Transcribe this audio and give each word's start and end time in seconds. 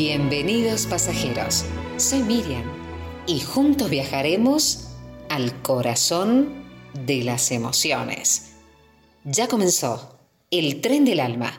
Bienvenidos 0.00 0.86
pasajeros, 0.86 1.64
soy 1.96 2.22
Miriam 2.22 2.62
y 3.26 3.40
juntos 3.40 3.90
viajaremos 3.90 4.90
al 5.28 5.60
corazón 5.60 6.64
de 7.04 7.24
las 7.24 7.50
emociones. 7.50 8.52
Ya 9.24 9.48
comenzó 9.48 10.20
el 10.52 10.80
tren 10.82 11.04
del 11.04 11.18
alma. 11.18 11.52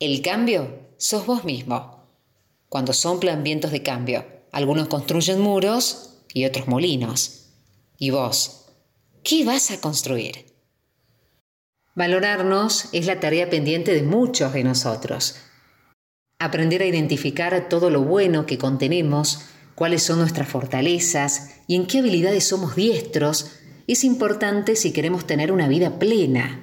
El 0.00 0.22
cambio 0.22 0.88
sos 0.96 1.24
vos 1.24 1.44
mismo. 1.44 2.08
Cuando 2.68 2.92
soplan 2.92 3.44
vientos 3.44 3.70
de 3.70 3.84
cambio, 3.84 4.26
algunos 4.50 4.88
construyen 4.88 5.40
muros 5.40 6.18
y 6.34 6.46
otros 6.46 6.66
molinos. 6.66 7.52
¿Y 7.96 8.10
vos? 8.10 8.64
¿Qué 9.22 9.44
vas 9.44 9.70
a 9.70 9.80
construir? 9.80 10.46
Valorarnos 11.94 12.88
es 12.90 13.06
la 13.06 13.20
tarea 13.20 13.48
pendiente 13.48 13.94
de 13.94 14.02
muchos 14.02 14.52
de 14.52 14.64
nosotros 14.64 15.36
aprender 16.44 16.82
a 16.82 16.86
identificar 16.86 17.68
todo 17.68 17.90
lo 17.90 18.02
bueno 18.02 18.46
que 18.46 18.58
contenemos, 18.58 19.46
cuáles 19.74 20.02
son 20.02 20.18
nuestras 20.18 20.48
fortalezas 20.48 21.56
y 21.66 21.76
en 21.76 21.86
qué 21.86 21.98
habilidades 21.98 22.44
somos 22.44 22.76
diestros, 22.76 23.52
es 23.86 24.04
importante 24.04 24.76
si 24.76 24.92
queremos 24.92 25.26
tener 25.26 25.52
una 25.52 25.68
vida 25.68 25.98
plena. 25.98 26.60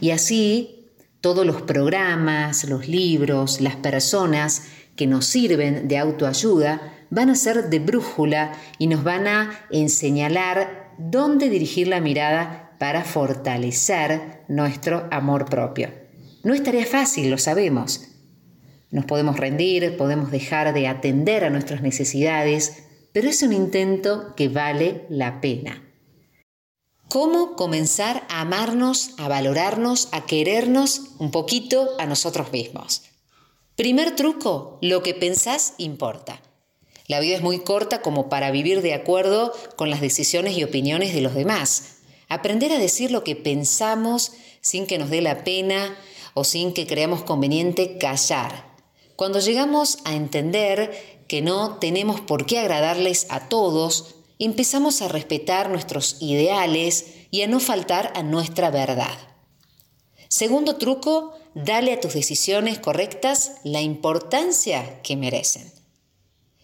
Y 0.00 0.10
así, 0.10 0.86
todos 1.20 1.44
los 1.46 1.62
programas, 1.62 2.64
los 2.64 2.88
libros, 2.88 3.60
las 3.60 3.76
personas 3.76 4.64
que 4.96 5.06
nos 5.06 5.26
sirven 5.26 5.88
de 5.88 5.98
autoayuda 5.98 6.94
van 7.10 7.30
a 7.30 7.34
ser 7.34 7.68
de 7.68 7.78
brújula 7.78 8.52
y 8.78 8.86
nos 8.86 9.02
van 9.02 9.26
a 9.26 9.50
enseñar 9.70 10.94
dónde 10.98 11.48
dirigir 11.48 11.88
la 11.88 12.00
mirada 12.00 12.76
para 12.78 13.04
fortalecer 13.04 14.42
nuestro 14.48 15.08
amor 15.10 15.46
propio. 15.46 15.90
No 16.42 16.54
es 16.54 16.62
tarea 16.62 16.86
fácil, 16.86 17.30
lo 17.30 17.36
sabemos, 17.36 18.08
nos 18.90 19.04
podemos 19.04 19.36
rendir, 19.36 19.96
podemos 19.96 20.30
dejar 20.30 20.74
de 20.74 20.88
atender 20.88 21.44
a 21.44 21.50
nuestras 21.50 21.82
necesidades, 21.82 22.84
pero 23.12 23.28
es 23.28 23.42
un 23.42 23.52
intento 23.52 24.34
que 24.36 24.48
vale 24.48 25.06
la 25.08 25.40
pena. 25.40 25.86
¿Cómo 27.08 27.56
comenzar 27.56 28.24
a 28.28 28.40
amarnos, 28.40 29.12
a 29.18 29.28
valorarnos, 29.28 30.08
a 30.12 30.26
querernos 30.26 31.02
un 31.18 31.30
poquito 31.30 31.88
a 31.98 32.06
nosotros 32.06 32.52
mismos? 32.52 33.02
Primer 33.74 34.14
truco, 34.14 34.78
lo 34.80 35.02
que 35.02 35.14
pensás 35.14 35.74
importa. 35.78 36.40
La 37.08 37.18
vida 37.18 37.34
es 37.34 37.42
muy 37.42 37.60
corta 37.60 38.02
como 38.02 38.28
para 38.28 38.52
vivir 38.52 38.82
de 38.82 38.94
acuerdo 38.94 39.52
con 39.74 39.90
las 39.90 40.00
decisiones 40.00 40.56
y 40.56 40.62
opiniones 40.62 41.12
de 41.12 41.20
los 41.20 41.34
demás. 41.34 41.96
Aprender 42.28 42.70
a 42.70 42.78
decir 42.78 43.10
lo 43.10 43.24
que 43.24 43.34
pensamos 43.34 44.32
sin 44.60 44.86
que 44.86 44.98
nos 44.98 45.10
dé 45.10 45.20
la 45.20 45.42
pena 45.42 45.96
o 46.34 46.44
sin 46.44 46.72
que 46.72 46.86
creamos 46.86 47.22
conveniente 47.24 47.98
callar. 47.98 48.69
Cuando 49.20 49.38
llegamos 49.38 49.98
a 50.06 50.14
entender 50.14 51.24
que 51.28 51.42
no 51.42 51.76
tenemos 51.76 52.22
por 52.22 52.46
qué 52.46 52.58
agradarles 52.58 53.26
a 53.28 53.50
todos, 53.50 54.14
empezamos 54.38 55.02
a 55.02 55.08
respetar 55.08 55.68
nuestros 55.68 56.16
ideales 56.20 57.04
y 57.30 57.42
a 57.42 57.46
no 57.46 57.60
faltar 57.60 58.14
a 58.16 58.22
nuestra 58.22 58.70
verdad. 58.70 59.12
Segundo 60.28 60.76
truco, 60.76 61.34
dale 61.54 61.92
a 61.92 62.00
tus 62.00 62.14
decisiones 62.14 62.78
correctas 62.78 63.56
la 63.62 63.82
importancia 63.82 65.02
que 65.02 65.18
merecen. 65.18 65.70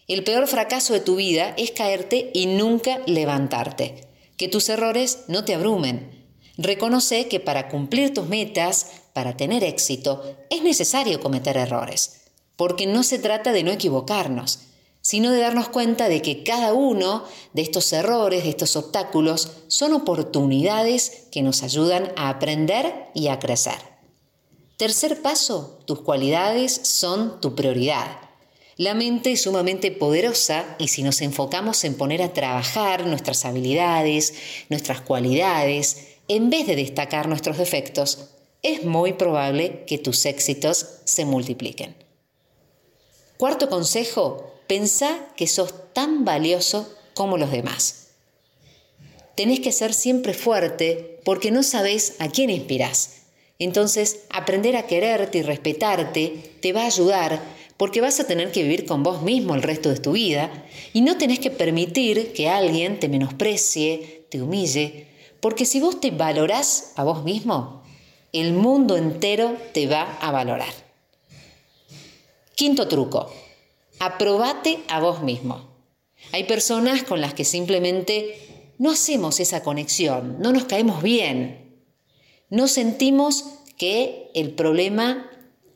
El 0.08 0.24
peor 0.24 0.46
fracaso 0.46 0.94
de 0.94 1.00
tu 1.00 1.16
vida 1.16 1.52
es 1.58 1.72
caerte 1.72 2.30
y 2.32 2.46
nunca 2.46 3.02
levantarte. 3.04 4.08
Que 4.38 4.48
tus 4.48 4.70
errores 4.70 5.24
no 5.28 5.44
te 5.44 5.54
abrumen. 5.54 6.26
Reconoce 6.56 7.28
que 7.28 7.38
para 7.38 7.68
cumplir 7.68 8.14
tus 8.14 8.28
metas, 8.28 8.92
para 9.12 9.36
tener 9.36 9.62
éxito, 9.62 10.38
es 10.48 10.62
necesario 10.62 11.20
cometer 11.20 11.58
errores 11.58 12.22
porque 12.56 12.86
no 12.86 13.02
se 13.02 13.18
trata 13.18 13.52
de 13.52 13.62
no 13.62 13.70
equivocarnos, 13.70 14.60
sino 15.02 15.30
de 15.30 15.38
darnos 15.38 15.68
cuenta 15.68 16.08
de 16.08 16.20
que 16.20 16.42
cada 16.42 16.72
uno 16.72 17.22
de 17.52 17.62
estos 17.62 17.92
errores, 17.92 18.42
de 18.42 18.50
estos 18.50 18.74
obstáculos, 18.74 19.52
son 19.68 19.92
oportunidades 19.92 21.28
que 21.30 21.42
nos 21.42 21.62
ayudan 21.62 22.12
a 22.16 22.28
aprender 22.28 23.06
y 23.14 23.28
a 23.28 23.38
crecer. 23.38 23.78
Tercer 24.76 25.22
paso, 25.22 25.78
tus 25.86 26.00
cualidades 26.00 26.72
son 26.82 27.40
tu 27.40 27.54
prioridad. 27.54 28.18
La 28.76 28.94
mente 28.94 29.32
es 29.32 29.42
sumamente 29.42 29.90
poderosa 29.90 30.76
y 30.78 30.88
si 30.88 31.02
nos 31.02 31.22
enfocamos 31.22 31.84
en 31.84 31.94
poner 31.94 32.20
a 32.20 32.34
trabajar 32.34 33.06
nuestras 33.06 33.44
habilidades, 33.44 34.34
nuestras 34.68 35.00
cualidades, 35.00 36.08
en 36.28 36.50
vez 36.50 36.66
de 36.66 36.76
destacar 36.76 37.28
nuestros 37.28 37.56
defectos, 37.56 38.26
es 38.62 38.84
muy 38.84 39.12
probable 39.12 39.84
que 39.86 39.98
tus 39.98 40.26
éxitos 40.26 40.86
se 41.04 41.24
multipliquen. 41.24 42.05
Cuarto 43.36 43.68
consejo, 43.68 44.52
pensá 44.66 45.28
que 45.36 45.46
sos 45.46 45.74
tan 45.92 46.24
valioso 46.24 46.90
como 47.14 47.36
los 47.36 47.50
demás. 47.50 48.08
Tenés 49.34 49.60
que 49.60 49.72
ser 49.72 49.92
siempre 49.92 50.32
fuerte 50.32 51.20
porque 51.24 51.50
no 51.50 51.62
sabés 51.62 52.14
a 52.18 52.28
quién 52.28 52.48
inspirás. 52.48 53.24
Entonces, 53.58 54.20
aprender 54.30 54.76
a 54.76 54.86
quererte 54.86 55.38
y 55.38 55.42
respetarte 55.42 56.56
te 56.60 56.72
va 56.72 56.82
a 56.82 56.86
ayudar 56.86 57.42
porque 57.76 58.00
vas 58.00 58.20
a 58.20 58.26
tener 58.26 58.52
que 58.52 58.62
vivir 58.62 58.86
con 58.86 59.02
vos 59.02 59.20
mismo 59.22 59.54
el 59.54 59.62
resto 59.62 59.90
de 59.90 60.00
tu 60.00 60.12
vida 60.12 60.64
y 60.94 61.02
no 61.02 61.18
tenés 61.18 61.38
que 61.38 61.50
permitir 61.50 62.32
que 62.32 62.48
alguien 62.48 62.98
te 62.98 63.08
menosprecie, 63.08 64.24
te 64.30 64.40
humille, 64.40 65.08
porque 65.40 65.66
si 65.66 65.80
vos 65.80 66.00
te 66.00 66.10
valorás 66.10 66.92
a 66.96 67.04
vos 67.04 67.22
mismo, 67.22 67.82
el 68.32 68.54
mundo 68.54 68.96
entero 68.96 69.56
te 69.72 69.86
va 69.86 70.16
a 70.20 70.30
valorar. 70.30 70.85
Quinto 72.56 72.88
truco, 72.88 73.30
aprobate 73.98 74.82
a 74.88 74.98
vos 74.98 75.22
mismo. 75.22 75.68
Hay 76.32 76.44
personas 76.44 77.02
con 77.02 77.20
las 77.20 77.34
que 77.34 77.44
simplemente 77.44 78.72
no 78.78 78.92
hacemos 78.92 79.40
esa 79.40 79.62
conexión, 79.62 80.38
no 80.40 80.52
nos 80.52 80.64
caemos 80.64 81.02
bien, 81.02 81.82
no 82.48 82.66
sentimos 82.66 83.44
que 83.76 84.30
el 84.34 84.52
problema 84.52 85.30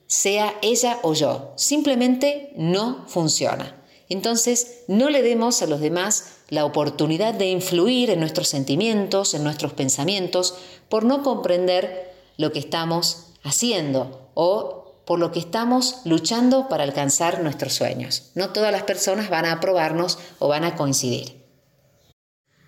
sea 0.07 0.55
ella 0.63 1.01
o 1.03 1.13
yo, 1.13 1.53
simplemente 1.57 2.55
no 2.57 3.05
funciona. 3.09 3.85
Entonces, 4.09 4.85
no 4.89 5.11
le 5.11 5.21
demos 5.21 5.61
a 5.61 5.67
los 5.67 5.81
demás 5.81 6.39
la 6.49 6.65
oportunidad 6.65 7.35
de 7.35 7.51
influir 7.51 8.09
en 8.09 8.21
nuestros 8.21 8.49
sentimientos, 8.49 9.35
en 9.35 9.45
nuestros 9.45 9.75
pensamientos, 9.75 10.55
por 10.89 11.05
no 11.05 11.23
comprender 11.23 12.15
lo 12.39 12.53
que 12.53 12.59
estamos 12.59 13.35
haciendo 13.43 14.31
o 14.33 14.80
por 15.11 15.19
lo 15.19 15.33
que 15.33 15.41
estamos 15.41 15.97
luchando 16.05 16.69
para 16.69 16.85
alcanzar 16.85 17.43
nuestros 17.43 17.75
sueños. 17.75 18.31
No 18.37 18.51
todas 18.51 18.71
las 18.71 18.85
personas 18.85 19.29
van 19.29 19.45
a 19.45 19.55
aprobarnos 19.55 20.21
o 20.39 20.47
van 20.47 20.63
a 20.63 20.77
coincidir. 20.77 21.49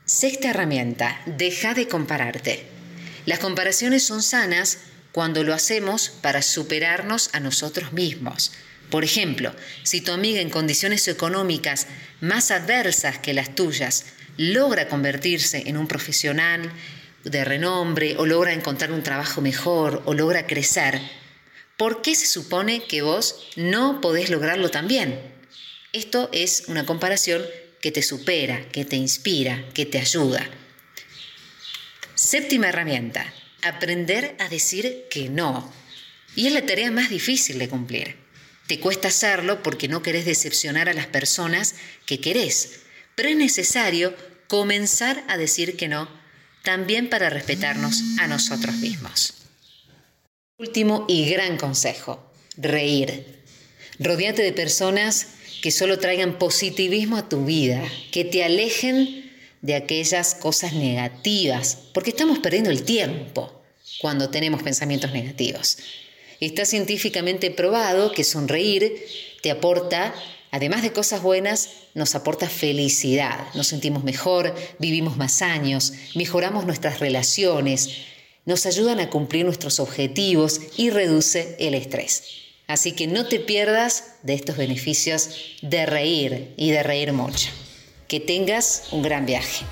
Sexta 0.06 0.50
herramienta, 0.50 1.22
deja 1.26 1.72
de 1.72 1.86
compararte. 1.86 2.66
Las 3.26 3.38
comparaciones 3.38 4.02
son 4.02 4.24
sanas 4.24 4.78
cuando 5.12 5.44
lo 5.44 5.54
hacemos 5.54 6.08
para 6.20 6.42
superarnos 6.42 7.30
a 7.32 7.38
nosotros 7.38 7.92
mismos. 7.92 8.50
Por 8.90 9.04
ejemplo, 9.04 9.54
si 9.84 10.00
tu 10.00 10.10
amiga 10.10 10.40
en 10.40 10.50
condiciones 10.50 11.06
económicas 11.06 11.86
más 12.20 12.50
adversas 12.50 13.18
que 13.18 13.34
las 13.34 13.54
tuyas 13.54 14.06
logra 14.36 14.88
convertirse 14.88 15.62
en 15.66 15.76
un 15.76 15.86
profesional 15.86 16.72
de 17.22 17.44
renombre 17.44 18.16
o 18.18 18.26
logra 18.26 18.52
encontrar 18.52 18.90
un 18.90 19.04
trabajo 19.04 19.40
mejor 19.40 20.02
o 20.06 20.14
logra 20.14 20.48
crecer, 20.48 21.21
¿por 21.82 22.00
qué 22.00 22.14
se 22.14 22.28
supone 22.28 22.84
que 22.84 23.02
vos 23.02 23.44
no 23.56 24.00
podés 24.00 24.30
lograrlo 24.30 24.70
también? 24.70 25.20
Esto 25.92 26.30
es 26.32 26.68
una 26.68 26.86
comparación 26.86 27.42
que 27.80 27.90
te 27.90 28.02
supera, 28.02 28.68
que 28.68 28.84
te 28.84 28.94
inspira, 28.94 29.64
que 29.74 29.84
te 29.84 29.98
ayuda. 29.98 30.48
Séptima 32.14 32.68
herramienta, 32.68 33.34
aprender 33.62 34.36
a 34.38 34.48
decir 34.48 35.06
que 35.10 35.28
no. 35.28 35.74
Y 36.36 36.46
es 36.46 36.52
la 36.52 36.64
tarea 36.64 36.92
más 36.92 37.10
difícil 37.10 37.58
de 37.58 37.68
cumplir. 37.68 38.14
Te 38.68 38.78
cuesta 38.78 39.08
hacerlo 39.08 39.64
porque 39.64 39.88
no 39.88 40.04
querés 40.04 40.24
decepcionar 40.24 40.88
a 40.88 40.94
las 40.94 41.08
personas 41.08 41.74
que 42.06 42.20
querés, 42.20 42.82
pero 43.16 43.28
es 43.28 43.34
necesario 43.34 44.14
comenzar 44.46 45.24
a 45.26 45.36
decir 45.36 45.76
que 45.76 45.88
no, 45.88 46.08
también 46.62 47.10
para 47.10 47.28
respetarnos 47.28 48.02
a 48.20 48.28
nosotros 48.28 48.76
mismos. 48.76 49.41
Último 50.62 51.06
y 51.08 51.28
gran 51.28 51.56
consejo, 51.56 52.22
reír. 52.56 53.26
Rodéate 53.98 54.42
de 54.42 54.52
personas 54.52 55.26
que 55.60 55.72
solo 55.72 55.98
traigan 55.98 56.38
positivismo 56.38 57.16
a 57.16 57.28
tu 57.28 57.44
vida, 57.44 57.82
que 58.12 58.24
te 58.24 58.44
alejen 58.44 59.28
de 59.60 59.74
aquellas 59.74 60.36
cosas 60.36 60.72
negativas, 60.74 61.78
porque 61.92 62.10
estamos 62.10 62.38
perdiendo 62.38 62.70
el 62.70 62.84
tiempo 62.84 63.50
cuando 64.00 64.30
tenemos 64.30 64.62
pensamientos 64.62 65.10
negativos. 65.10 65.78
Está 66.38 66.64
científicamente 66.64 67.50
probado 67.50 68.12
que 68.12 68.22
sonreír 68.22 69.04
te 69.42 69.50
aporta, 69.50 70.14
además 70.52 70.82
de 70.82 70.92
cosas 70.92 71.22
buenas, 71.22 71.70
nos 71.94 72.14
aporta 72.14 72.48
felicidad, 72.48 73.52
nos 73.54 73.66
sentimos 73.66 74.04
mejor, 74.04 74.54
vivimos 74.78 75.16
más 75.16 75.42
años, 75.42 75.92
mejoramos 76.14 76.66
nuestras 76.66 77.00
relaciones, 77.00 78.12
nos 78.44 78.66
ayudan 78.66 79.00
a 79.00 79.10
cumplir 79.10 79.44
nuestros 79.44 79.80
objetivos 79.80 80.60
y 80.76 80.90
reduce 80.90 81.56
el 81.58 81.74
estrés. 81.74 82.24
Así 82.66 82.92
que 82.92 83.06
no 83.06 83.26
te 83.26 83.38
pierdas 83.38 84.14
de 84.22 84.34
estos 84.34 84.56
beneficios 84.56 85.30
de 85.62 85.86
reír 85.86 86.54
y 86.56 86.70
de 86.70 86.82
reír 86.82 87.12
mucho. 87.12 87.48
Que 88.08 88.20
tengas 88.20 88.84
un 88.92 89.02
gran 89.02 89.26
viaje. 89.26 89.64